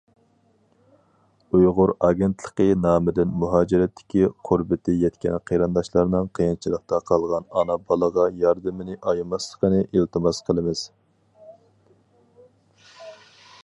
[1.57, 10.85] «ئۇيغۇر ئاگېنتلىقى» نامىدىن مۇھاجىرەتتىكى قۇربىتى يەتكەن قېرىنداشلارنىڭ قىيىنچىلىقتا قالغان ئانا بالىغا ياردىمىنى ئايىماسلىقىنى ئىلتىماس قىلىمىز.